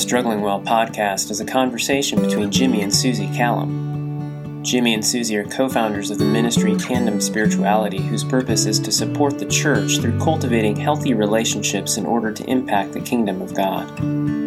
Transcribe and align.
Struggling 0.00 0.40
Well 0.40 0.62
podcast 0.62 1.30
is 1.30 1.40
a 1.40 1.44
conversation 1.44 2.22
between 2.22 2.50
Jimmy 2.50 2.80
and 2.80 2.90
Susie 2.92 3.28
Callum. 3.36 4.62
Jimmy 4.64 4.94
and 4.94 5.04
Susie 5.04 5.36
are 5.36 5.44
co 5.44 5.68
founders 5.68 6.10
of 6.10 6.18
the 6.18 6.24
ministry 6.24 6.74
Tandem 6.74 7.20
Spirituality, 7.20 8.00
whose 8.00 8.24
purpose 8.24 8.64
is 8.64 8.80
to 8.80 8.90
support 8.90 9.38
the 9.38 9.44
church 9.44 9.98
through 9.98 10.18
cultivating 10.18 10.74
healthy 10.74 11.12
relationships 11.12 11.98
in 11.98 12.06
order 12.06 12.32
to 12.32 12.42
impact 12.44 12.94
the 12.94 13.00
kingdom 13.00 13.42
of 13.42 13.52
God. 13.54 13.94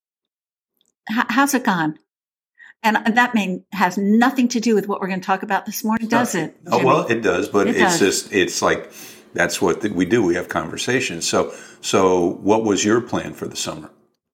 h- 1.11 1.27
how's 1.29 1.55
it 1.55 1.65
gone? 1.65 1.99
And 2.83 3.17
that 3.17 3.35
mean 3.35 3.65
has 3.73 3.99
nothing 3.99 4.47
to 4.49 4.61
do 4.61 4.77
with 4.77 4.87
what 4.87 5.01
we're 5.01 5.09
going 5.09 5.21
to 5.21 5.27
talk 5.27 5.43
about 5.43 5.67
this 5.67 5.83
morning, 5.83 6.07
does 6.07 6.37
it? 6.37 6.57
Oh, 6.69 6.85
well, 6.85 7.07
it 7.07 7.23
does, 7.23 7.49
but 7.49 7.67
It 7.67 7.71
it's 7.77 7.99
does. 7.99 7.99
just, 7.99 8.33
it's 8.33 8.63
like, 8.63 8.93
that's 9.35 9.61
what 9.61 9.83
we 9.83 10.05
do. 10.05 10.23
We 10.23 10.37
have 10.37 10.49
conversations. 10.49 11.27
So, 11.29 11.53
so 11.81 12.35
what 12.43 12.63
was 12.65 12.85
your 12.85 13.01
plan 13.01 13.33
for 13.33 13.49
the 13.49 13.57
summer? 13.57 13.91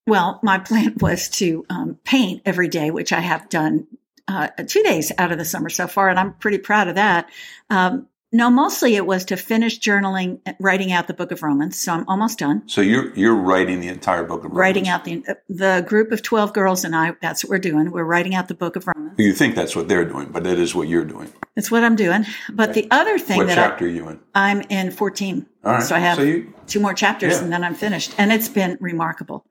Well, 0.07 0.41
my 0.43 0.59
plan 0.59 0.97
was 1.01 1.31
to 1.31 1.65
um, 1.71 1.99
paint 2.05 2.43
every 2.45 2.69
day, 2.69 2.91
which 2.91 3.13
I 3.13 3.21
have 3.21 3.49
done 3.49 3.87
uh, 4.29 4.49
two 4.67 4.83
days 4.83 5.13
out 5.19 5.33
of 5.33 5.39
the 5.39 5.45
summer 5.45 5.69
so 5.69 5.87
far, 5.87 6.09
and 6.09 6.19
I'm 6.19 6.35
pretty 6.35 6.59
proud 6.59 6.89
of 6.89 6.95
that. 6.97 7.29
Um, 7.71 8.07
no, 8.35 8.49
mostly 8.49 8.97
it 8.97 9.05
was 9.05 9.27
to 9.27 9.37
finish 9.37 9.79
journaling, 9.79 10.41
writing 10.59 10.91
out 10.91 11.07
the 11.07 11.13
book 11.13 11.33
of 11.33 11.43
Romans. 11.43 11.79
So 11.79 11.93
I'm 11.93 12.09
almost 12.09 12.39
done. 12.39 12.63
So 12.67 12.81
you're, 12.81 13.15
you're 13.15 13.35
writing 13.35 13.81
the 13.81 13.89
entire 13.89 14.23
book 14.23 14.39
of 14.39 14.45
Romans. 14.45 14.57
Writing 14.59 14.89
out 14.89 15.05
the 15.05 15.23
the 15.51 15.85
group 15.87 16.13
of 16.13 16.23
twelve 16.23 16.55
girls 16.55 16.83
and 16.85 16.97
I. 16.97 17.15
That's 17.21 17.45
what 17.45 17.51
we're 17.51 17.59
doing. 17.59 17.91
We're 17.91 18.05
writing 18.05 18.35
out 18.35 18.49
the 18.49 18.55
book 18.55 18.77
of 18.77 18.87
Romans. 18.87 19.17
You 19.19 19.35
think 19.35 19.55
that's 19.55 19.77
what 19.77 19.87
they're 19.89 20.07
doing, 20.07 20.29
but 20.33 20.47
it 20.47 20.59
is 20.59 20.75
what 20.75 20.89
you're 20.89 21.05
doing. 21.05 21.31
That's 21.57 21.71
what 21.71 21.85
I'm 21.85 21.95
doing. 21.97 22.25
But 22.51 22.73
the 22.73 22.89
other 22.91 23.19
thing 23.19 23.37
What 23.37 23.49
that 23.49 23.57
chapter 23.57 23.85
are 23.85 23.89
you 23.89 24.09
in? 24.09 24.19
I, 24.35 24.51
I'm 24.51 24.63
in 24.63 24.91
14, 24.93 25.47
All 25.65 25.73
right. 25.73 25.83
so 25.83 25.95
I 25.95 25.99
have 25.99 26.17
So 26.17 26.23
you- 26.23 26.55
two 26.67 26.81
more 26.81 26.95
chapters, 26.95 27.35
Yeah. 27.35 27.43
and 27.45 27.53
then 27.53 27.63
I'm 27.63 27.75
finished. 27.75 28.15
And 28.17 28.33
it's 28.33 28.49
been 28.49 28.79
remarkable. 28.81 29.45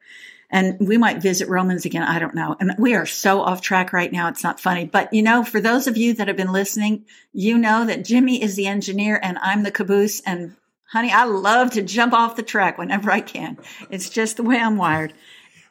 And 0.52 0.78
we 0.86 0.98
might 0.98 1.22
visit 1.22 1.48
Romans 1.48 1.86
again. 1.86 2.04
I 2.04 2.20
don't 2.20 2.36
know. 2.36 2.58
And 2.60 2.74
we 2.78 2.94
are 2.94 3.06
so 3.06 3.40
off 3.42 3.62
track 3.62 3.94
right 3.94 4.12
now. 4.12 4.28
It's 4.28 4.44
not 4.44 4.60
funny. 4.60 4.86
But 4.86 5.14
you 5.14 5.22
know, 5.24 5.44
for 5.46 5.62
those 5.62 5.88
of 5.88 5.96
you 5.98 6.14
that 6.16 6.28
have 6.28 6.36
been 6.38 6.52
listening, 6.52 7.06
you 7.32 7.58
know 7.58 7.86
that 7.86 8.04
Jimmy 8.06 8.44
is 8.44 8.56
the 8.56 8.68
engineer 8.68 9.20
and 9.24 9.38
I'm 9.42 9.64
the 9.64 9.72
caboose. 9.72 10.20
And 10.26 10.56
honey, 10.92 11.12
I 11.12 11.24
love 11.24 11.72
to 11.72 11.82
jump 11.82 12.12
off 12.14 12.36
the 12.36 12.44
track 12.44 12.78
whenever 12.78 13.10
I 13.12 13.22
can. 13.22 13.58
It's 13.90 14.10
just 14.10 14.36
the 14.38 14.44
way 14.44 14.58
I'm 14.58 14.76
wired. 14.76 15.14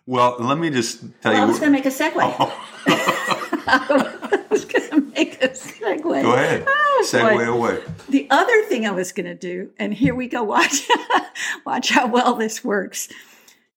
Well, 0.06 0.36
let 0.40 0.56
me 0.58 0.70
just 0.70 1.00
tell 1.20 1.32
Well, 1.32 1.42
I 1.42 1.44
you. 1.44 1.48
was 1.48 1.58
going 1.60 1.72
to 1.72 1.78
make 1.78 1.86
a 1.86 1.90
segue. 1.90 2.34
Oh. 2.40 2.66
I 3.66 4.44
was 4.50 4.64
going 4.64 4.88
to 4.90 5.00
make 5.14 5.42
a 5.44 5.48
segue. 5.48 6.02
Go 6.02 6.14
ahead. 6.14 6.64
Oh, 6.66 7.06
Segue 7.06 7.36
boy. 7.36 7.44
away. 7.52 7.82
The 8.08 8.26
other 8.30 8.62
thing 8.64 8.86
I 8.86 8.90
was 8.90 9.12
going 9.12 9.26
to 9.26 9.34
do, 9.34 9.70
and 9.78 9.92
here 9.94 10.14
we 10.14 10.26
go, 10.26 10.42
watch, 10.42 10.88
watch 11.66 11.90
how 11.90 12.06
well 12.08 12.34
this 12.34 12.64
works, 12.64 13.08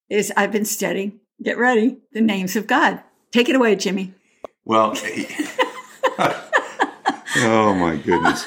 is 0.09 0.31
I've 0.35 0.51
been 0.51 0.65
studying, 0.65 1.19
get 1.41 1.57
ready, 1.57 1.97
the 2.11 2.21
names 2.21 2.55
of 2.55 2.67
God. 2.67 3.01
Take 3.31 3.49
it 3.49 3.55
away, 3.55 3.75
Jimmy. 3.75 4.13
Well, 4.65 4.93
oh 7.37 7.75
my 7.75 7.97
goodness. 7.97 8.45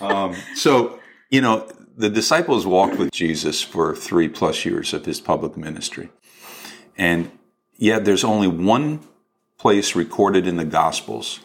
Um, 0.00 0.34
so, 0.54 0.98
you 1.30 1.40
know, 1.40 1.70
the 1.96 2.08
disciples 2.08 2.66
walked 2.66 2.96
with 2.96 3.10
Jesus 3.10 3.62
for 3.62 3.94
three 3.94 4.28
plus 4.28 4.64
years 4.64 4.94
of 4.94 5.04
his 5.04 5.20
public 5.20 5.56
ministry. 5.56 6.08
And 6.96 7.30
yet 7.76 8.04
there's 8.04 8.24
only 8.24 8.48
one 8.48 9.00
place 9.58 9.94
recorded 9.94 10.46
in 10.46 10.56
the 10.56 10.64
Gospels 10.64 11.40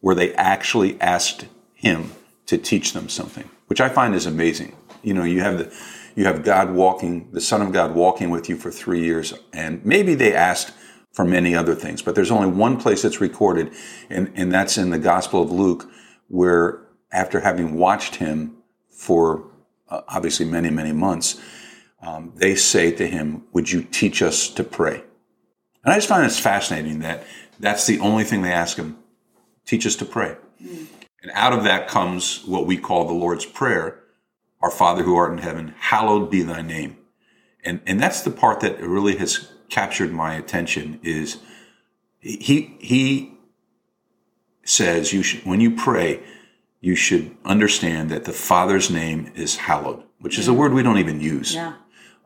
where 0.00 0.14
they 0.14 0.34
actually 0.34 1.00
asked 1.00 1.46
him 1.74 2.12
to 2.46 2.58
teach 2.58 2.92
them 2.92 3.08
something, 3.08 3.48
which 3.68 3.80
I 3.80 3.88
find 3.88 4.14
is 4.14 4.26
amazing. 4.26 4.76
You 5.02 5.14
know, 5.14 5.24
you 5.24 5.40
have 5.40 5.58
the 5.58 5.64
you 6.14 6.24
have 6.24 6.44
God 6.44 6.72
walking, 6.72 7.30
the 7.32 7.40
Son 7.40 7.62
of 7.62 7.72
God 7.72 7.94
walking 7.94 8.30
with 8.30 8.48
you 8.48 8.56
for 8.56 8.70
three 8.70 9.02
years, 9.02 9.34
and 9.52 9.84
maybe 9.84 10.14
they 10.14 10.34
asked 10.34 10.72
for 11.12 11.24
many 11.24 11.54
other 11.54 11.74
things, 11.74 12.02
but 12.02 12.14
there's 12.14 12.30
only 12.30 12.48
one 12.48 12.76
place 12.78 13.02
that's 13.02 13.20
recorded, 13.20 13.72
and, 14.10 14.32
and 14.34 14.52
that's 14.52 14.76
in 14.76 14.90
the 14.90 14.98
Gospel 14.98 15.42
of 15.42 15.50
Luke, 15.50 15.88
where 16.28 16.86
after 17.12 17.40
having 17.40 17.74
watched 17.74 18.16
him 18.16 18.56
for 18.90 19.50
uh, 19.88 20.02
obviously 20.08 20.46
many, 20.46 20.70
many 20.70 20.92
months, 20.92 21.40
um, 22.02 22.32
they 22.34 22.54
say 22.54 22.90
to 22.92 23.06
him, 23.06 23.44
Would 23.52 23.70
you 23.70 23.82
teach 23.82 24.22
us 24.22 24.48
to 24.50 24.64
pray? 24.64 25.04
And 25.84 25.92
I 25.92 25.96
just 25.96 26.08
find 26.08 26.24
it's 26.24 26.38
fascinating 26.38 27.00
that 27.00 27.24
that's 27.60 27.86
the 27.86 28.00
only 28.00 28.24
thing 28.24 28.42
they 28.42 28.52
ask 28.52 28.76
him 28.76 28.98
teach 29.64 29.86
us 29.86 29.96
to 29.96 30.04
pray. 30.04 30.36
And 30.60 31.32
out 31.32 31.52
of 31.52 31.64
that 31.64 31.88
comes 31.88 32.44
what 32.44 32.66
we 32.66 32.76
call 32.76 33.06
the 33.06 33.14
Lord's 33.14 33.46
Prayer 33.46 34.03
Our 34.64 34.70
Father 34.70 35.02
who 35.02 35.14
art 35.14 35.30
in 35.30 35.38
heaven, 35.38 35.74
hallowed 35.78 36.30
be 36.30 36.40
thy 36.40 36.62
name. 36.62 36.96
And, 37.62 37.82
and 37.86 38.00
that's 38.00 38.22
the 38.22 38.30
part 38.30 38.60
that 38.60 38.80
really 38.80 39.14
has 39.16 39.52
captured 39.68 40.10
my 40.10 40.36
attention 40.36 41.00
is 41.02 41.36
he, 42.18 42.74
he 42.80 43.34
says 44.64 45.12
you 45.12 45.22
should, 45.22 45.44
when 45.44 45.60
you 45.60 45.76
pray, 45.76 46.22
you 46.80 46.96
should 46.96 47.36
understand 47.44 48.10
that 48.10 48.24
the 48.24 48.32
Father's 48.32 48.88
name 48.88 49.30
is 49.34 49.56
hallowed, 49.56 50.02
which 50.18 50.38
is 50.38 50.48
a 50.48 50.54
word 50.54 50.72
we 50.72 50.82
don't 50.82 50.96
even 50.96 51.20
use. 51.20 51.54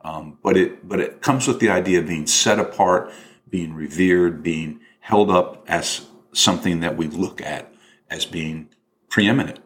Um, 0.05 0.37
but 0.41 0.55
it 0.55 0.87
but 0.87 1.01
it 1.01 1.21
comes 1.21 1.45
with 1.45 1.59
the 1.59 1.69
idea 1.69 1.99
of 1.99 2.07
being 2.07 2.25
set 2.25 2.57
apart, 2.57 3.11
being 3.49 3.73
revered, 3.73 4.41
being 4.41 4.79
held 5.01 5.29
up 5.29 5.65
as 5.67 6.07
something 6.31 6.79
that 6.79 6.95
we 6.95 7.07
look 7.07 7.41
at 7.41 7.73
as 8.09 8.25
being 8.25 8.69
preeminent. 9.09 9.59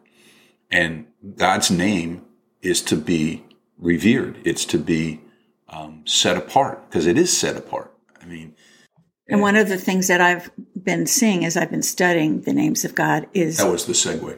And 0.72 1.06
God's 1.38 1.70
name 1.70 2.26
is 2.64 2.82
to 2.82 2.96
be 2.96 3.44
revered. 3.78 4.40
It's 4.44 4.66
to 4.66 4.80
be 4.80 5.22
um, 5.70 6.02
set 6.06 6.38
apart 6.38 6.90
because 6.90 7.06
it 7.06 7.18
is 7.18 7.36
set 7.36 7.56
apart. 7.56 7.94
I 8.22 8.26
mean, 8.26 8.56
And 9.28 9.42
one 9.42 9.56
of 9.56 9.70
the 9.70 9.78
things 9.78 10.08
that 10.08 10.22
I've 10.22 10.50
been 10.82 11.06
seeing 11.06 11.46
as 11.46 11.58
I've 11.58 11.70
been 11.70 11.84
studying 11.84 12.42
the 12.42 12.54
names 12.54 12.86
of 12.86 12.96
God 12.96 13.28
is 13.34 13.58
that 13.58 13.70
was 13.70 13.86
the 13.86 13.94
segue. 13.94 14.38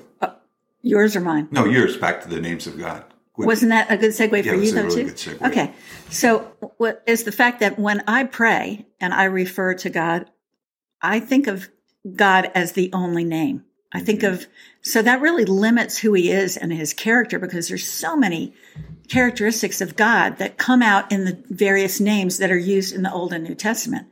yours 0.82 1.16
or 1.16 1.22
mine. 1.22 1.48
No, 1.52 1.66
yours 1.66 1.98
back 1.98 2.22
to 2.24 2.30
the 2.30 2.42
names 2.42 2.68
of 2.68 2.78
God. 2.78 3.04
Wasn't 3.38 3.70
that 3.70 3.92
a 3.92 3.98
good 3.98 4.12
segue 4.12 4.48
for 4.48 4.56
you 4.56 4.72
though 4.72 4.84
really 4.84 4.96
too? 4.96 5.10
good 5.10 5.16
segue. 5.16 5.48
Okay. 5.50 5.74
So 6.10 6.52
what 6.78 7.04
is 7.06 7.24
the 7.24 7.32
fact 7.32 7.60
that 7.60 7.78
when 7.78 8.04
I 8.08 8.24
pray 8.24 8.86
and 9.00 9.14
I 9.14 9.26
refer 9.26 9.74
to 9.76 9.90
God, 9.90 10.30
I 11.02 11.20
think 11.20 11.48
of 11.48 11.70
God 12.16 12.52
as 12.56 12.74
the 12.74 12.92
only 12.94 13.24
name. 13.24 13.65
I 13.94 14.02
think 14.02 14.24
of 14.24 14.48
so 14.82 15.02
that 15.02 15.22
really 15.22 15.46
limits 15.46 15.98
who 15.98 16.14
he 16.14 16.32
is 16.32 16.58
and 16.58 16.72
his 16.72 16.94
character 16.94 17.40
because 17.40 17.68
there's 17.68 17.88
so 17.88 18.16
many 18.16 18.54
characteristics 19.08 19.82
of 19.82 19.96
God 19.96 20.38
that 20.38 20.58
come 20.58 20.82
out 20.82 21.12
in 21.12 21.26
the 21.26 21.44
various 21.50 22.00
names 22.00 22.38
that 22.38 22.52
are 22.52 22.58
used 22.58 22.94
in 22.94 23.04
the 23.04 23.12
Old 23.12 23.34
and 23.34 23.44
New 23.44 23.56
Testament. 23.56 24.08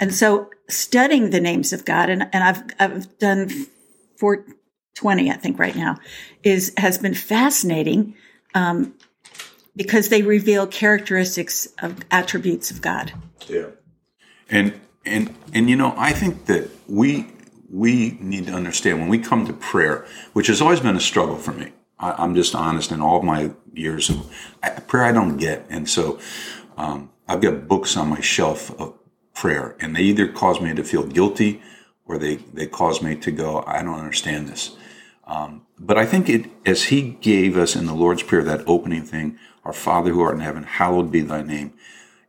And 0.00 0.14
so 0.14 0.50
studying 0.68 1.30
the 1.30 1.40
names 1.40 1.72
of 1.72 1.84
God, 1.84 2.10
and, 2.10 2.28
and 2.32 2.44
I've, 2.44 2.62
I've 2.78 3.18
done 3.18 3.48
420, 4.16 5.30
I 5.30 5.34
think 5.34 5.58
right 5.58 5.76
now, 5.76 5.96
is, 6.42 6.72
has 6.76 6.98
been 6.98 7.14
fascinating. 7.14 8.14
Um, 8.54 8.94
because 9.78 10.08
they 10.08 10.22
reveal 10.22 10.66
characteristics 10.66 11.68
of 11.80 12.00
attributes 12.10 12.70
of 12.70 12.82
God. 12.82 13.12
Yeah. 13.46 13.68
And 14.50 14.78
and 15.06 15.34
and 15.54 15.70
you 15.70 15.76
know, 15.76 15.94
I 15.96 16.12
think 16.12 16.46
that 16.46 16.68
we 16.88 17.28
we 17.70 18.16
need 18.20 18.46
to 18.46 18.52
understand 18.52 19.00
when 19.00 19.08
we 19.08 19.18
come 19.18 19.46
to 19.46 19.52
prayer, 19.52 20.06
which 20.32 20.46
has 20.46 20.60
always 20.60 20.80
been 20.80 20.96
a 20.96 21.00
struggle 21.00 21.36
for 21.36 21.52
me. 21.52 21.72
I, 21.98 22.24
am 22.24 22.34
just 22.34 22.54
honest 22.54 22.92
in 22.92 23.00
all 23.00 23.18
of 23.18 23.24
my 23.24 23.50
years 23.74 24.08
of 24.08 24.32
I, 24.62 24.70
prayer, 24.70 25.04
I 25.04 25.12
don't 25.12 25.36
get, 25.36 25.66
and 25.68 25.88
so 25.88 26.18
um, 26.76 27.10
I've 27.26 27.40
got 27.40 27.68
books 27.68 27.96
on 27.96 28.08
my 28.08 28.20
shelf 28.20 28.70
of 28.80 28.94
prayer, 29.34 29.76
and 29.80 29.94
they 29.94 30.02
either 30.02 30.28
cause 30.28 30.60
me 30.60 30.74
to 30.74 30.84
feel 30.84 31.04
guilty 31.04 31.60
or 32.06 32.18
they 32.18 32.36
they 32.36 32.66
cause 32.66 33.02
me 33.02 33.14
to 33.16 33.30
go, 33.30 33.62
I 33.66 33.82
don't 33.82 33.98
understand 33.98 34.48
this. 34.48 34.76
Um, 35.26 35.66
but 35.78 35.98
I 35.98 36.06
think 36.06 36.28
it, 36.28 36.50
as 36.64 36.84
He 36.84 37.02
gave 37.20 37.56
us 37.56 37.76
in 37.76 37.86
the 37.86 37.94
Lord's 37.94 38.22
Prayer 38.22 38.42
that 38.44 38.64
opening 38.66 39.02
thing, 39.02 39.38
Our 39.64 39.74
Father 39.74 40.10
who 40.10 40.22
art 40.22 40.34
in 40.34 40.40
heaven, 40.40 40.62
hallowed 40.62 41.12
be 41.12 41.20
Thy 41.20 41.42
name. 41.42 41.74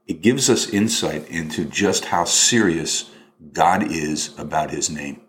It 0.06 0.22
gives 0.22 0.50
us 0.50 0.70
insight 0.70 1.30
into 1.30 1.64
just 1.64 2.06
how 2.06 2.26
serious 2.26 3.10
God 3.54 3.90
is 3.92 4.38
about 4.38 4.72
His 4.72 4.90
name. 4.90 5.22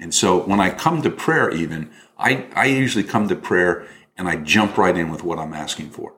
And 0.00 0.14
so 0.14 0.44
when 0.44 0.60
I 0.60 0.70
come 0.70 1.02
to 1.02 1.10
prayer, 1.10 1.50
even 1.50 1.90
I, 2.18 2.46
I 2.54 2.66
usually 2.66 3.04
come 3.04 3.28
to 3.28 3.36
prayer 3.36 3.86
and 4.16 4.28
I 4.28 4.36
jump 4.36 4.76
right 4.76 4.96
in 4.96 5.10
with 5.10 5.24
what 5.24 5.38
I'm 5.38 5.52
asking 5.52 5.90
for. 5.90 6.14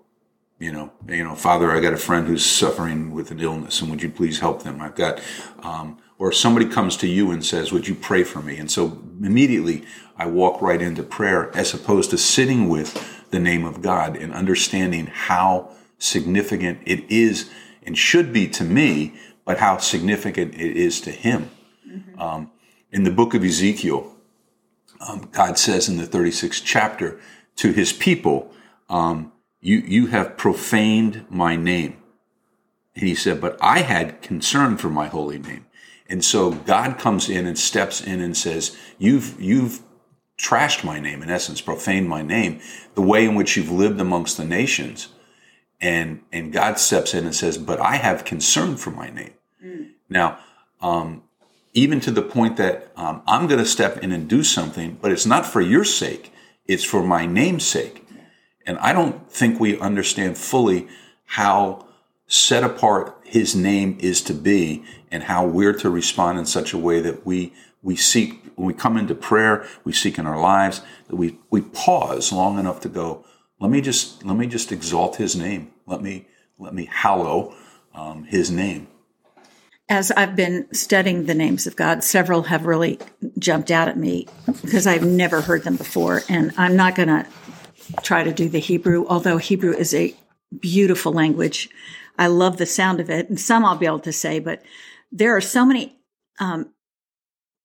You 0.58 0.72
know, 0.72 0.92
you 1.06 1.22
know, 1.22 1.34
Father, 1.34 1.70
I 1.70 1.80
got 1.80 1.92
a 1.92 1.98
friend 1.98 2.26
who's 2.26 2.44
suffering 2.44 3.12
with 3.12 3.30
an 3.30 3.40
illness, 3.40 3.82
and 3.82 3.90
would 3.90 4.02
you 4.02 4.08
please 4.08 4.40
help 4.40 4.62
them? 4.62 4.80
I've 4.80 4.94
got, 4.94 5.20
um, 5.62 5.98
or 6.18 6.32
somebody 6.32 6.64
comes 6.66 6.96
to 6.98 7.06
you 7.06 7.30
and 7.30 7.44
says, 7.44 7.72
"Would 7.72 7.86
you 7.86 7.94
pray 7.94 8.24
for 8.24 8.40
me?" 8.40 8.56
And 8.56 8.70
so 8.70 9.02
immediately 9.22 9.84
I 10.16 10.26
walk 10.26 10.62
right 10.62 10.80
into 10.80 11.02
prayer, 11.02 11.54
as 11.54 11.74
opposed 11.74 12.08
to 12.10 12.18
sitting 12.18 12.70
with 12.70 13.28
the 13.30 13.38
name 13.38 13.66
of 13.66 13.82
God 13.82 14.16
and 14.16 14.32
understanding 14.32 15.08
how 15.08 15.72
significant 15.98 16.78
it 16.86 17.04
is 17.10 17.50
and 17.82 17.96
should 17.98 18.32
be 18.32 18.48
to 18.48 18.64
me, 18.64 19.12
but 19.44 19.58
how 19.58 19.76
significant 19.76 20.54
it 20.54 20.74
is 20.74 21.02
to 21.02 21.10
Him. 21.10 21.50
Mm-hmm. 21.86 22.18
Um, 22.18 22.50
in 22.90 23.04
the 23.04 23.10
book 23.10 23.34
of 23.34 23.44
Ezekiel, 23.44 24.12
um, 25.00 25.28
God 25.32 25.58
says 25.58 25.88
in 25.88 25.96
the 25.96 26.06
36th 26.06 26.62
chapter 26.64 27.20
to 27.56 27.72
his 27.72 27.92
people, 27.92 28.52
um, 28.88 29.32
you, 29.60 29.78
you 29.78 30.06
have 30.06 30.36
profaned 30.36 31.26
my 31.28 31.56
name. 31.56 31.96
And 32.94 33.06
he 33.06 33.14
said, 33.14 33.40
but 33.40 33.58
I 33.60 33.80
had 33.80 34.22
concern 34.22 34.76
for 34.76 34.88
my 34.88 35.06
holy 35.06 35.38
name. 35.38 35.66
And 36.08 36.24
so 36.24 36.52
God 36.52 36.98
comes 36.98 37.28
in 37.28 37.46
and 37.46 37.58
steps 37.58 38.00
in 38.00 38.20
and 38.20 38.36
says, 38.36 38.76
you've, 38.98 39.40
you've 39.40 39.82
trashed 40.38 40.84
my 40.84 41.00
name, 41.00 41.22
in 41.22 41.30
essence, 41.30 41.60
profaned 41.60 42.08
my 42.08 42.22
name, 42.22 42.60
the 42.94 43.02
way 43.02 43.24
in 43.24 43.34
which 43.34 43.56
you've 43.56 43.70
lived 43.70 44.00
amongst 44.00 44.36
the 44.36 44.44
nations. 44.44 45.08
And, 45.80 46.22
and 46.32 46.52
God 46.52 46.78
steps 46.78 47.12
in 47.12 47.24
and 47.24 47.34
says, 47.34 47.58
but 47.58 47.80
I 47.80 47.96
have 47.96 48.24
concern 48.24 48.76
for 48.76 48.90
my 48.90 49.10
name. 49.10 49.34
Mm. 49.62 49.90
Now, 50.08 50.38
um, 50.80 51.24
even 51.76 52.00
to 52.00 52.10
the 52.10 52.22
point 52.22 52.56
that 52.56 52.90
um, 52.96 53.22
I'm 53.26 53.46
going 53.46 53.60
to 53.60 53.66
step 53.66 53.98
in 53.98 54.10
and 54.10 54.26
do 54.26 54.42
something, 54.42 54.98
but 55.02 55.12
it's 55.12 55.26
not 55.26 55.44
for 55.44 55.60
your 55.60 55.84
sake, 55.84 56.32
it's 56.64 56.82
for 56.82 57.02
my 57.02 57.26
name's 57.26 57.66
sake. 57.66 58.02
And 58.66 58.78
I 58.78 58.94
don't 58.94 59.30
think 59.30 59.60
we 59.60 59.78
understand 59.78 60.38
fully 60.38 60.88
how 61.26 61.86
set 62.26 62.64
apart 62.64 63.20
his 63.24 63.54
name 63.54 63.98
is 64.00 64.22
to 64.22 64.32
be 64.32 64.84
and 65.10 65.24
how 65.24 65.46
we're 65.46 65.74
to 65.74 65.90
respond 65.90 66.38
in 66.38 66.46
such 66.46 66.72
a 66.72 66.78
way 66.78 67.00
that 67.00 67.24
we 67.24 67.52
we 67.82 67.94
seek 67.94 68.42
when 68.56 68.66
we 68.66 68.74
come 68.74 68.96
into 68.96 69.14
prayer, 69.14 69.64
we 69.84 69.92
seek 69.92 70.18
in 70.18 70.26
our 70.26 70.40
lives, 70.40 70.80
that 71.08 71.16
we 71.16 71.38
we 71.50 71.60
pause 71.60 72.32
long 72.32 72.58
enough 72.58 72.80
to 72.80 72.88
go, 72.88 73.22
let 73.60 73.70
me 73.70 73.82
just 73.82 74.24
let 74.24 74.36
me 74.36 74.46
just 74.46 74.72
exalt 74.72 75.16
his 75.16 75.36
name. 75.36 75.72
Let 75.84 76.00
me 76.00 76.26
let 76.58 76.72
me 76.72 76.86
hallow 76.86 77.54
um, 77.94 78.24
his 78.24 78.50
name 78.50 78.88
as 79.88 80.10
I've 80.10 80.34
been 80.34 80.66
studying 80.72 81.26
the 81.26 81.34
names 81.34 81.66
of 81.66 81.76
God, 81.76 82.02
several 82.02 82.42
have 82.44 82.66
really 82.66 82.98
jumped 83.38 83.70
out 83.70 83.88
at 83.88 83.96
me 83.96 84.26
because 84.62 84.86
I've 84.86 85.04
never 85.06 85.40
heard 85.40 85.62
them 85.62 85.76
before. 85.76 86.22
And 86.28 86.52
I'm 86.56 86.74
not 86.74 86.96
going 86.96 87.08
to 87.08 87.26
try 88.02 88.24
to 88.24 88.32
do 88.32 88.48
the 88.48 88.58
Hebrew, 88.58 89.06
although 89.08 89.38
Hebrew 89.38 89.72
is 89.72 89.94
a 89.94 90.14
beautiful 90.60 91.12
language. 91.12 91.68
I 92.18 92.26
love 92.26 92.56
the 92.56 92.66
sound 92.66 92.98
of 92.98 93.10
it. 93.10 93.28
And 93.28 93.38
some 93.38 93.64
I'll 93.64 93.76
be 93.76 93.86
able 93.86 94.00
to 94.00 94.12
say, 94.12 94.40
but 94.40 94.62
there 95.12 95.36
are 95.36 95.40
so 95.40 95.64
many 95.64 95.96
um, 96.40 96.72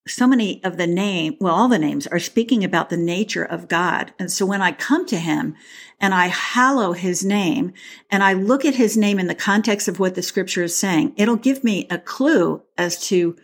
so 0.08 0.26
many 0.26 0.64
of 0.64 0.78
the 0.78 0.88
name, 0.88 1.38
well, 1.40 1.54
all 1.54 1.68
the 1.68 1.78
names 1.78 2.08
are 2.08 2.20
speaking 2.20 2.64
about 2.64 2.90
the 2.90 2.98
nature 2.98 3.44
of 3.44 3.68
God. 3.68 4.14
And 4.18 4.32
so 4.32 4.46
when 4.46 4.62
I 4.62 4.72
come 4.72 5.06
to 5.08 5.18
him 5.18 5.56
and 6.00 6.14
I 6.14 6.28
hallow 6.28 6.94
his 6.94 7.24
name 7.24 7.74
and 8.10 8.24
I 8.24 8.34
look 8.34 8.66
at 8.66 8.76
his 8.76 8.98
name 8.98 9.20
in 9.20 9.28
the 9.28 9.36
context 9.36 9.88
of 9.88 10.00
what 10.00 10.16
the 10.16 10.24
scripture 10.24 10.64
is 10.64 10.76
saying, 10.76 11.14
it'll 11.18 11.36
give 11.36 11.64
me 11.64 11.88
a 11.92 12.00
clue 12.00 12.64
as 12.78 13.08
to 13.10 13.36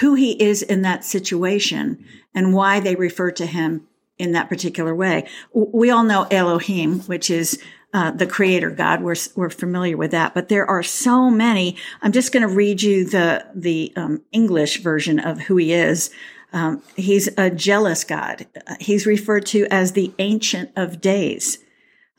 who 0.00 0.14
he 0.14 0.40
is 0.40 0.62
in 0.62 0.82
that 0.82 1.04
situation 1.04 2.04
and 2.32 2.54
why 2.54 2.78
they 2.78 2.94
refer 2.94 3.32
to 3.32 3.46
him 3.46 3.88
in 4.18 4.32
that 4.32 4.48
particular 4.48 4.94
way. 4.94 5.26
We 5.52 5.90
all 5.90 6.04
know 6.04 6.28
Elohim, 6.30 7.00
which 7.00 7.30
is 7.30 7.60
uh, 7.94 8.10
the 8.10 8.26
creator 8.26 8.70
God. 8.70 9.02
We're, 9.02 9.16
we're 9.34 9.50
familiar 9.50 9.96
with 9.96 10.10
that, 10.10 10.34
but 10.34 10.48
there 10.48 10.66
are 10.66 10.82
so 10.82 11.30
many. 11.30 11.76
I'm 12.02 12.12
just 12.12 12.32
going 12.32 12.46
to 12.46 12.54
read 12.54 12.82
you 12.82 13.04
the, 13.04 13.46
the 13.54 13.92
um, 13.96 14.22
English 14.32 14.82
version 14.82 15.18
of 15.18 15.40
who 15.40 15.56
he 15.56 15.72
is. 15.72 16.10
Um, 16.52 16.82
he's 16.96 17.28
a 17.38 17.50
jealous 17.50 18.04
God. 18.04 18.46
He's 18.80 19.06
referred 19.06 19.46
to 19.46 19.66
as 19.70 19.92
the 19.92 20.12
ancient 20.18 20.70
of 20.76 21.00
days. 21.00 21.58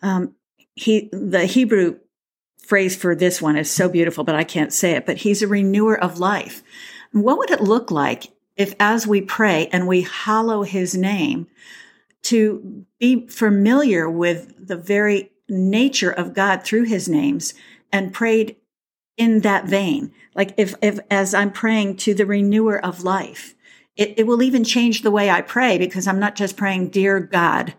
Um, 0.01 0.35
he, 0.75 1.09
the 1.11 1.45
Hebrew 1.45 1.99
phrase 2.59 2.95
for 2.95 3.15
this 3.15 3.41
one 3.41 3.57
is 3.57 3.69
so 3.69 3.89
beautiful, 3.89 4.23
but 4.23 4.35
I 4.35 4.43
can't 4.43 4.71
say 4.71 4.91
it, 4.91 5.05
but 5.05 5.17
he's 5.17 5.41
a 5.41 5.47
renewer 5.47 5.99
of 5.99 6.19
life. 6.19 6.63
What 7.11 7.39
would 7.39 7.49
it 7.49 7.61
look 7.61 7.89
like 7.89 8.31
if 8.55 8.75
as 8.79 9.07
we 9.07 9.21
pray 9.21 9.67
and 9.71 9.87
we 9.87 10.01
hallow 10.01 10.63
his 10.63 10.95
name 10.95 11.47
to 12.23 12.85
be 12.99 13.27
familiar 13.27 14.09
with 14.09 14.67
the 14.67 14.75
very 14.75 15.31
nature 15.49 16.11
of 16.11 16.33
God 16.33 16.63
through 16.63 16.83
his 16.83 17.09
names 17.09 17.53
and 17.91 18.13
prayed 18.13 18.55
in 19.17 19.41
that 19.41 19.65
vein. 19.65 20.13
Like 20.35 20.53
if, 20.57 20.75
if, 20.81 20.99
as 21.11 21.33
I'm 21.33 21.51
praying 21.51 21.97
to 21.97 22.13
the 22.13 22.25
renewer 22.25 22.83
of 22.83 23.03
life, 23.03 23.55
it, 23.97 24.13
it 24.17 24.27
will 24.27 24.41
even 24.41 24.63
change 24.63 25.01
the 25.01 25.11
way 25.11 25.29
I 25.29 25.41
pray 25.41 25.77
because 25.77 26.07
I'm 26.07 26.19
not 26.19 26.35
just 26.35 26.55
praying, 26.55 26.89
dear 26.89 27.19
God. 27.19 27.73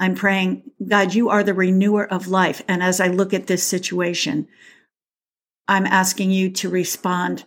I'm 0.00 0.14
praying, 0.14 0.70
God, 0.86 1.14
you 1.14 1.28
are 1.28 1.42
the 1.42 1.54
renewer 1.54 2.10
of 2.10 2.28
life. 2.28 2.62
And 2.68 2.82
as 2.82 3.00
I 3.00 3.08
look 3.08 3.34
at 3.34 3.48
this 3.48 3.64
situation, 3.64 4.48
I'm 5.66 5.86
asking 5.86 6.30
you 6.30 6.50
to 6.52 6.70
respond 6.70 7.44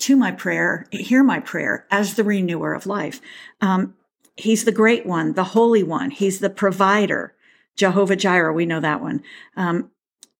to 0.00 0.16
my 0.16 0.32
prayer, 0.32 0.86
hear 0.90 1.22
my 1.22 1.40
prayer 1.40 1.86
as 1.90 2.14
the 2.14 2.24
renewer 2.24 2.74
of 2.74 2.86
life. 2.86 3.20
Um, 3.60 3.94
he's 4.36 4.64
the 4.64 4.72
great 4.72 5.06
one, 5.06 5.34
the 5.34 5.44
holy 5.44 5.82
one. 5.82 6.10
He's 6.10 6.40
the 6.40 6.50
provider. 6.50 7.34
Jehovah 7.76 8.16
Jireh, 8.16 8.52
we 8.52 8.66
know 8.66 8.80
that 8.80 9.00
one. 9.00 9.22
Um, 9.56 9.90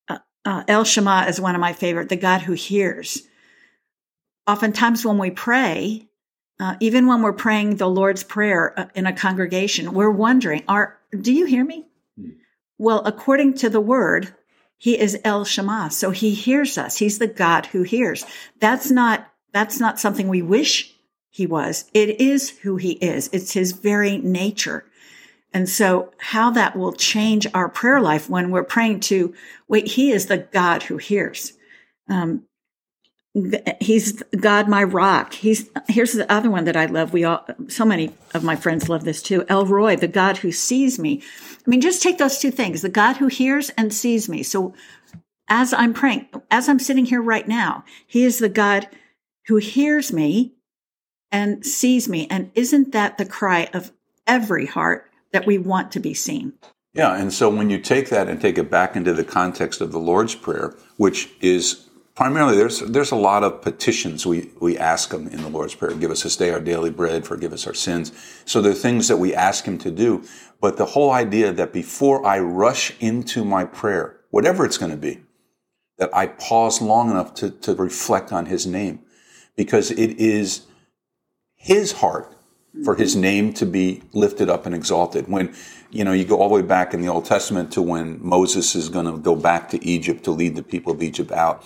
uh, 0.08 0.18
uh, 0.44 0.64
El 0.68 0.84
Shammah 0.84 1.26
is 1.28 1.40
one 1.40 1.54
of 1.54 1.60
my 1.60 1.72
favorite, 1.72 2.08
the 2.08 2.16
God 2.16 2.42
who 2.42 2.52
hears. 2.52 3.22
Oftentimes, 4.46 5.04
when 5.04 5.18
we 5.18 5.30
pray, 5.30 6.08
uh, 6.58 6.76
even 6.80 7.06
when 7.06 7.22
we're 7.22 7.32
praying 7.32 7.76
the 7.76 7.88
Lord's 7.88 8.22
Prayer 8.22 8.78
uh, 8.78 8.86
in 8.94 9.06
a 9.06 9.12
congregation, 9.12 9.94
we're 9.94 10.10
wondering, 10.10 10.64
"Are 10.68 10.98
do 11.18 11.32
you 11.32 11.46
hear 11.46 11.64
me?" 11.64 11.86
Hmm. 12.18 12.30
Well, 12.78 13.02
according 13.04 13.54
to 13.54 13.70
the 13.70 13.80
Word, 13.80 14.34
He 14.76 14.98
is 14.98 15.18
El 15.24 15.44
Shammah, 15.44 15.90
so 15.90 16.10
He 16.10 16.34
hears 16.34 16.76
us. 16.76 16.98
He's 16.98 17.18
the 17.18 17.26
God 17.26 17.66
who 17.66 17.82
hears. 17.82 18.26
That's 18.60 18.90
not 18.90 19.26
that's 19.52 19.80
not 19.80 20.00
something 20.00 20.28
we 20.28 20.42
wish 20.42 20.94
He 21.30 21.46
was. 21.46 21.84
It 21.94 22.20
is 22.20 22.50
who 22.50 22.76
He 22.76 22.92
is. 22.92 23.30
It's 23.32 23.52
His 23.52 23.72
very 23.72 24.18
nature. 24.18 24.84
And 25.52 25.68
so 25.68 26.12
how 26.18 26.50
that 26.50 26.76
will 26.76 26.92
change 26.92 27.46
our 27.54 27.68
prayer 27.68 28.00
life 28.00 28.30
when 28.30 28.50
we're 28.50 28.64
praying 28.64 29.00
to, 29.00 29.34
wait, 29.68 29.88
he 29.88 30.12
is 30.12 30.26
the 30.26 30.38
God 30.38 30.84
who 30.84 30.96
hears. 30.96 31.54
Um, 32.08 32.44
he's 33.80 34.22
God, 34.38 34.68
my 34.68 34.82
rock. 34.82 35.34
He's, 35.34 35.68
here's 35.88 36.12
the 36.12 36.30
other 36.30 36.50
one 36.50 36.64
that 36.64 36.76
I 36.76 36.86
love. 36.86 37.12
We 37.12 37.24
all, 37.24 37.46
so 37.68 37.84
many 37.84 38.12
of 38.34 38.42
my 38.42 38.56
friends 38.56 38.88
love 38.88 39.04
this 39.04 39.22
too. 39.22 39.44
El 39.48 39.66
Roi, 39.66 39.96
the 39.96 40.08
God 40.08 40.38
who 40.38 40.50
sees 40.52 40.98
me. 40.98 41.22
I 41.66 41.70
mean, 41.70 41.80
just 41.80 42.02
take 42.02 42.18
those 42.18 42.38
two 42.38 42.50
things, 42.50 42.82
the 42.82 42.88
God 42.88 43.16
who 43.16 43.28
hears 43.28 43.70
and 43.70 43.92
sees 43.92 44.28
me. 44.28 44.42
So 44.42 44.74
as 45.48 45.72
I'm 45.72 45.94
praying, 45.94 46.28
as 46.50 46.68
I'm 46.68 46.78
sitting 46.78 47.06
here 47.06 47.22
right 47.22 47.46
now, 47.46 47.84
he 48.06 48.24
is 48.24 48.38
the 48.38 48.48
God 48.48 48.88
who 49.46 49.56
hears 49.56 50.12
me 50.12 50.54
and 51.32 51.64
sees 51.64 52.08
me. 52.08 52.26
And 52.30 52.50
isn't 52.54 52.92
that 52.92 53.18
the 53.18 53.26
cry 53.26 53.68
of 53.72 53.92
every 54.26 54.66
heart 54.66 55.09
that 55.32 55.46
we 55.46 55.58
want 55.58 55.92
to 55.92 56.00
be 56.00 56.14
seen. 56.14 56.54
Yeah, 56.92 57.16
and 57.16 57.32
so 57.32 57.48
when 57.48 57.70
you 57.70 57.78
take 57.78 58.08
that 58.08 58.28
and 58.28 58.40
take 58.40 58.58
it 58.58 58.70
back 58.70 58.96
into 58.96 59.12
the 59.14 59.24
context 59.24 59.80
of 59.80 59.92
the 59.92 59.98
Lord's 59.98 60.34
Prayer, 60.34 60.76
which 60.96 61.30
is 61.40 61.88
primarily 62.16 62.56
there's 62.56 62.80
there's 62.80 63.12
a 63.12 63.16
lot 63.16 63.44
of 63.44 63.62
petitions 63.62 64.26
we 64.26 64.50
we 64.60 64.76
ask 64.76 65.12
him 65.12 65.28
in 65.28 65.42
the 65.42 65.48
Lord's 65.48 65.74
Prayer. 65.74 65.94
Give 65.94 66.10
us 66.10 66.24
this 66.24 66.36
day 66.36 66.50
our 66.50 66.60
daily 66.60 66.90
bread, 66.90 67.24
forgive 67.24 67.52
us 67.52 67.66
our 67.66 67.74
sins. 67.74 68.12
So 68.44 68.60
there 68.60 68.72
are 68.72 68.74
things 68.74 69.06
that 69.06 69.18
we 69.18 69.34
ask 69.34 69.64
him 69.64 69.78
to 69.78 69.90
do, 69.90 70.24
but 70.60 70.76
the 70.76 70.86
whole 70.86 71.12
idea 71.12 71.52
that 71.52 71.72
before 71.72 72.26
I 72.26 72.40
rush 72.40 72.92
into 72.98 73.44
my 73.44 73.64
prayer, 73.64 74.20
whatever 74.30 74.64
it's 74.64 74.78
going 74.78 74.90
to 74.90 74.98
be, 74.98 75.20
that 75.98 76.14
I 76.14 76.26
pause 76.26 76.80
long 76.80 77.10
enough 77.10 77.34
to, 77.34 77.50
to 77.50 77.74
reflect 77.74 78.32
on 78.32 78.46
his 78.46 78.66
name 78.66 79.00
because 79.54 79.90
it 79.90 80.18
is 80.18 80.66
his 81.54 81.92
heart 81.92 82.34
for 82.84 82.94
his 82.94 83.16
name 83.16 83.52
to 83.54 83.66
be 83.66 84.02
lifted 84.12 84.48
up 84.48 84.66
and 84.66 84.74
exalted. 84.74 85.28
When, 85.28 85.54
you 85.90 86.04
know, 86.04 86.12
you 86.12 86.24
go 86.24 86.38
all 86.40 86.48
the 86.48 86.54
way 86.54 86.62
back 86.62 86.94
in 86.94 87.00
the 87.00 87.08
Old 87.08 87.24
Testament 87.24 87.72
to 87.72 87.82
when 87.82 88.18
Moses 88.24 88.74
is 88.74 88.88
going 88.88 89.06
to 89.06 89.18
go 89.18 89.34
back 89.34 89.68
to 89.70 89.84
Egypt 89.84 90.24
to 90.24 90.30
lead 90.30 90.54
the 90.56 90.62
people 90.62 90.92
of 90.92 91.02
Egypt 91.02 91.32
out, 91.32 91.64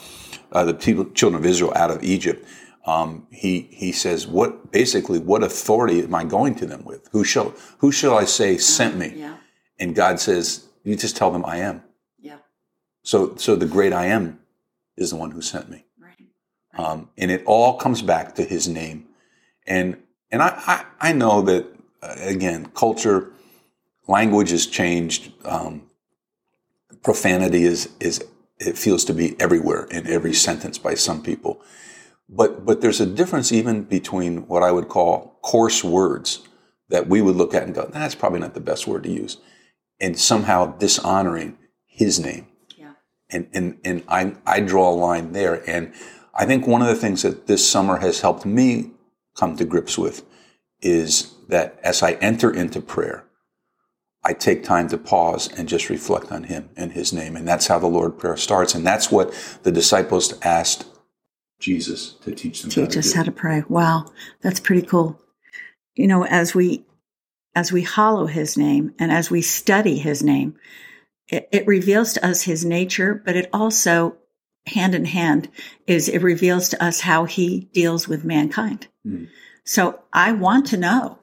uh, 0.53 0.65
the 0.65 0.75
people, 0.75 1.05
children 1.11 1.43
of 1.43 1.47
Israel 1.47 1.73
out 1.77 1.91
of 1.91 2.03
Egypt. 2.03 2.47
Um, 2.87 3.27
he 3.31 3.69
he 3.71 3.93
says, 3.93 4.27
"What 4.27 4.71
basically 4.71 5.19
what 5.19 5.43
authority 5.43 6.03
am 6.03 6.15
I 6.15 6.25
going 6.25 6.55
to 6.57 6.67
them 6.67 6.85
with? 6.85 7.09
Who 7.13 7.25
shall 7.25 7.55
who 7.79 7.91
shall 7.91 8.19
I 8.19 8.25
say 8.27 8.59
sent 8.59 8.99
me?" 8.99 9.15
Yeah. 9.17 9.37
And 9.79 9.95
God 9.95 10.21
says, 10.21 10.67
"You 10.85 10.95
just 10.95 11.17
tell 11.17 11.31
them 11.31 11.47
I 11.47 11.59
am." 11.59 11.83
Yeah. 12.21 12.39
So 13.03 13.37
so 13.37 13.57
the 13.57 13.65
great 13.67 13.95
I 13.95 14.07
am 14.07 14.39
is 14.99 15.11
the 15.11 15.17
one 15.17 15.31
who 15.31 15.41
sent 15.41 15.71
me, 15.71 15.87
Right. 15.99 16.29
um, 16.77 17.09
and 17.17 17.31
it 17.31 17.43
all 17.47 17.79
comes 17.79 18.03
back 18.03 18.35
to 18.35 18.43
His 18.45 18.69
name, 18.69 19.07
and 19.67 19.97
and 20.35 20.43
I 20.43 20.61
I, 20.67 20.85
I 21.11 21.13
know 21.13 21.43
that 21.43 21.65
uh, 22.03 22.17
again 22.19 22.67
culture, 22.75 23.33
language 24.09 24.51
has 24.51 24.67
changed. 24.67 25.33
Um, 25.45 25.89
profanity 27.03 27.63
is 27.63 27.91
is 28.01 28.25
it 28.59 28.77
feels 28.77 29.05
to 29.05 29.15
be 29.15 29.41
everywhere 29.41 29.85
in 29.85 30.07
every 30.09 30.35
sentence 30.35 30.77
by 30.77 30.95
some 30.95 31.23
people. 31.23 31.63
But 32.29 32.67
but 32.67 32.81
there's 32.81 33.01
a 33.01 33.07
difference 33.07 33.53
even 33.53 33.85
between 33.85 34.49
what 34.49 34.65
I 34.65 34.73
would 34.73 34.89
call 34.89 35.39
coarse 35.43 35.85
words 35.85 36.43
that 36.89 37.07
we 37.07 37.23
would 37.23 37.37
look 37.37 37.55
at 37.55 37.63
and 37.63 37.75
go, 37.75 37.87
that's 37.87 38.15
probably 38.17 38.41
not 38.41 38.55
the 38.55 38.61
best 38.61 38.87
word 38.87 39.05
to 39.05 39.11
use, 39.11 39.39
and 40.01 40.19
somehow 40.19 40.77
dishonoring 40.79 41.59
his 41.87 42.19
name. 42.19 42.49
Yeah. 42.77 42.95
And 43.31 43.49
and 43.53 43.79
and 43.85 44.03
I 44.09 44.35
I 44.45 44.61
draw 44.61 44.91
a 44.91 44.97
line 45.07 45.31
there. 45.31 45.63
And 45.71 45.95
I 46.35 46.45
think 46.45 46.67
one 46.67 46.83
of 46.83 46.89
the 46.89 46.97
things 46.97 47.23
that 47.23 47.47
this 47.47 47.69
summer 47.71 47.99
has 47.99 48.21
helped 48.21 48.45
me 48.45 48.94
come 49.37 49.57
to 49.57 49.65
grips 49.65 49.99
with 49.99 50.25
is 50.81 51.35
that 51.49 51.79
as 51.83 52.03
I 52.03 52.13
enter 52.13 52.51
into 52.51 52.81
prayer, 52.81 53.25
I 54.25 54.33
take 54.33 54.65
time 54.65 54.89
to 54.89 54.99
pause 54.99 55.53
and 55.53 55.69
just 55.69 55.91
reflect 55.91 56.33
on 56.33 56.45
him 56.45 56.71
and 56.77 56.93
his 56.93 57.13
name. 57.13 57.37
And 57.37 57.47
that's 57.47 57.67
how 57.67 57.79
the 57.79 57.87
Lord 57.87 58.19
Prayer 58.19 58.39
starts. 58.39 58.75
And 58.75 58.87
that's 58.87 59.11
what 59.11 59.33
the 59.63 59.73
disciples 59.73 60.33
asked 60.43 60.87
Jesus 61.61 62.15
to 62.23 62.35
teach 62.35 62.63
them 62.63 62.71
how 62.71 62.75
Teach 62.75 62.95
to 62.95 62.99
us 63.01 63.13
do. 63.13 63.19
how 63.19 63.23
to 63.25 63.33
pray. 63.33 63.65
Wow, 63.69 64.07
that's 64.41 64.61
pretty 64.61 64.87
cool. 64.87 65.21
You 65.95 66.07
know, 66.07 66.25
as 66.25 66.55
we 66.55 66.85
as 67.55 67.71
we 67.71 67.83
hollow 67.83 68.27
his 68.27 68.57
name 68.57 68.95
and 68.99 69.13
as 69.13 69.31
we 69.31 69.41
study 69.41 69.97
his 69.97 70.23
name, 70.23 70.57
it, 71.29 71.49
it 71.53 71.67
reveals 71.67 72.15
to 72.15 72.27
us 72.27 72.43
his 72.43 72.65
nature, 72.65 73.23
but 73.25 73.37
it 73.37 73.49
also 73.53 74.17
hand 74.67 74.95
in 74.95 75.05
hand 75.05 75.49
is 75.87 76.09
it 76.09 76.23
reveals 76.23 76.71
to 76.71 76.83
us 76.83 77.01
how 77.01 77.25
he 77.25 77.69
deals 77.73 78.09
with 78.09 78.25
mankind. 78.25 78.87
Hmm. 79.05 79.25
So 79.65 80.01
I 80.13 80.33
want 80.33 80.67
to 80.69 80.77
know 80.77 81.19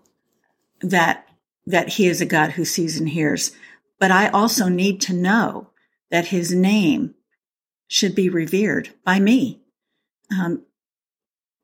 that 0.81 1.27
that 1.67 1.89
he 1.89 2.07
is 2.07 2.21
a 2.21 2.25
God 2.25 2.51
who 2.51 2.65
sees 2.65 2.99
and 2.99 3.07
hears, 3.07 3.51
but 3.99 4.11
I 4.11 4.29
also 4.29 4.67
need 4.67 4.99
to 5.01 5.13
know 5.13 5.69
that 6.09 6.27
his 6.27 6.53
name 6.53 7.13
should 7.87 8.15
be 8.15 8.29
revered 8.29 8.89
by 9.05 9.19
me. 9.19 9.61
Um, 10.31 10.63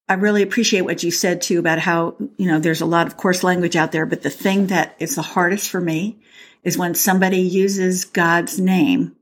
I 0.07 0.13
really 0.13 0.43
appreciate 0.43 0.81
what 0.81 1.03
you 1.03 1.12
said 1.12 1.41
too 1.41 1.60
about 1.60 1.79
how, 1.79 2.15
you 2.38 2.48
know, 2.48 2.60
there's 2.60 2.81
a 2.81 2.86
lot 2.86 3.07
of 3.07 3.17
coarse 3.17 3.43
language 3.43 3.75
out 3.75 3.91
there, 3.91 4.05
but 4.05 4.22
the 4.22 4.29
thing 4.29 4.67
that 4.67 4.96
is 5.00 5.15
the 5.15 5.22
hardest 5.22 5.69
for 5.69 5.81
me 5.81 6.19
is 6.63 6.77
when 6.77 6.96
somebody 6.96 7.39
uses 7.39 8.05
God's 8.05 8.60
name 8.60 9.15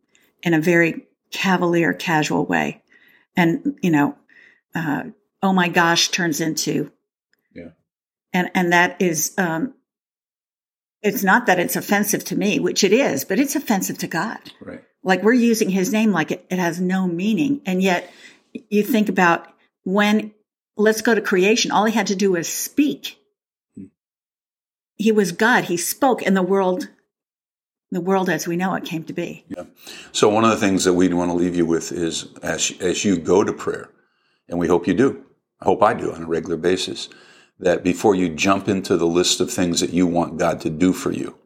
in 0.43 0.53
a 0.53 0.61
very 0.61 1.04
cavalier, 1.31 1.93
casual 1.93 2.45
way. 2.45 2.81
And, 3.35 3.77
you 3.81 3.91
know, 3.91 4.17
uh, 4.73 5.03
oh 5.41 5.53
my 5.53 5.67
gosh 5.69 6.09
turns 6.09 6.39
into, 6.41 6.91
Yeah. 7.53 7.69
and, 8.33 8.49
and 8.55 8.71
that 8.73 9.01
is, 9.01 9.33
um, 9.37 9.73
it's 11.01 11.23
not 11.23 11.45
that 11.45 11.59
it's 11.59 11.75
offensive 11.75 12.23
to 12.25 12.35
me, 12.35 12.59
which 12.59 12.83
it 12.83 12.91
is, 12.93 13.25
but 13.25 13.37
it's 13.39 13.55
offensive 13.55 13.97
to 13.99 14.07
God 14.07 14.39
Right. 14.59 14.83
like 15.03 15.21
we're 15.21 15.33
using 15.33 15.69
his 15.69 15.91
name 15.91 16.11
like 16.11 16.31
it, 16.31 16.45
it 16.49 16.57
has 16.59 16.79
no 16.81 17.07
meaning 17.07 17.61
and 17.65 17.83
yet 17.83 18.11
you 18.69 18.81
think 18.81 19.07
about 19.09 19.47
when 19.83 20.33
let's 20.77 21.01
go 21.01 21.13
to 21.13 21.21
creation 21.21 21.69
all 21.71 21.85
he 21.85 21.93
had 21.93 22.07
to 22.07 22.15
do 22.15 22.31
was 22.31 22.47
speak 22.47 23.19
he 24.95 25.11
was 25.11 25.31
god 25.31 25.65
he 25.65 25.77
spoke 25.77 26.25
and 26.25 26.35
the 26.35 26.41
world 26.41 26.89
the 27.91 28.01
world 28.01 28.29
as 28.29 28.47
we 28.47 28.55
know 28.55 28.73
it 28.73 28.83
came 28.83 29.03
to 29.03 29.13
be 29.13 29.45
Yeah. 29.47 29.63
So 30.11 30.29
one 30.29 30.43
of 30.43 30.49
the 30.49 30.57
things 30.57 30.83
that 30.83 30.93
we 30.93 31.11
want 31.13 31.31
to 31.31 31.37
leave 31.37 31.55
you 31.55 31.65
with 31.65 31.91
is 31.91 32.27
as 32.41 32.73
as 32.79 33.05
you 33.05 33.17
go 33.17 33.43
to 33.43 33.53
prayer, 33.53 33.89
and 34.49 34.59
we 34.59 34.67
hope 34.67 34.87
you 34.87 34.93
do. 34.93 35.23
I 35.61 35.65
hope 35.65 35.83
I 35.83 35.93
do 35.93 36.11
on 36.11 36.23
a 36.23 36.27
regular 36.27 36.57
basis. 36.57 37.09
That 37.57 37.83
before 37.83 38.15
you 38.15 38.29
jump 38.29 38.67
into 38.67 38.97
the 38.97 39.07
list 39.07 39.39
of 39.39 39.49
things 39.49 39.79
that 39.79 39.93
you 39.93 40.05
want 40.05 40.37
God 40.37 40.59
to 40.61 40.69
do 40.69 40.91
for 40.91 41.11
you, 41.11 41.37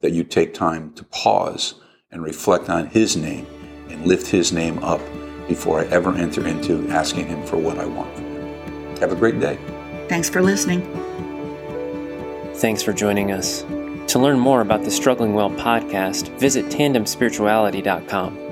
that 0.00 0.12
you 0.12 0.24
take 0.24 0.54
time 0.54 0.94
to 0.94 1.04
pause 1.04 1.74
and 2.10 2.22
reflect 2.22 2.70
on 2.70 2.86
His 2.86 3.18
name 3.18 3.46
and 3.90 4.06
lift 4.06 4.28
His 4.28 4.50
name 4.50 4.82
up 4.82 5.00
before 5.46 5.80
I 5.80 5.84
ever 5.88 6.14
enter 6.14 6.46
into 6.46 6.88
asking 6.88 7.26
Him 7.26 7.44
for 7.44 7.58
what 7.58 7.78
I 7.78 7.84
want 7.84 8.14
from 8.14 8.24
Him. 8.24 8.96
Have 8.96 9.12
a 9.12 9.16
great 9.16 9.38
day. 9.38 9.58
thanks 10.08 10.30
for 10.30 10.40
listening 10.40 10.80
Thanks 12.56 12.82
for 12.82 12.94
joining 12.94 13.32
us. 13.32 13.66
To 14.08 14.18
learn 14.18 14.38
more 14.38 14.60
about 14.60 14.84
the 14.84 14.90
Struggling 14.90 15.34
Well 15.34 15.50
podcast, 15.50 16.28
visit 16.38 16.66
tandemspirituality.com. 16.66 18.45